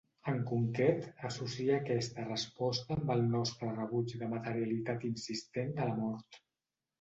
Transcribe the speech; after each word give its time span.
En 0.29 0.37
concret, 0.51 1.03
associa 1.27 1.75
aquesta 1.81 2.25
resposta 2.29 2.95
amb 2.95 3.11
el 3.17 3.21
nostre 3.35 3.69
rebuig 3.77 4.15
de 4.15 4.23
la 4.23 4.31
materialitat 4.33 5.07
insistent 5.11 5.71
de 5.79 5.87
la 5.93 5.97
mort. 6.01 6.43